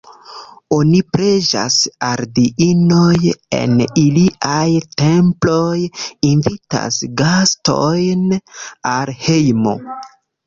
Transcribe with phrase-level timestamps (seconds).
[0.75, 4.63] Oni preĝas al diinoj en iliaj
[5.01, 5.75] temploj,
[6.29, 8.25] invitas gastojn
[8.95, 9.75] al hejmo.